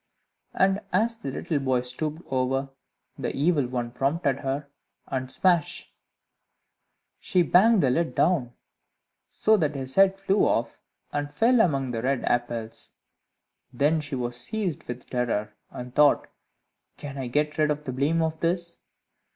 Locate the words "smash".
5.31-5.91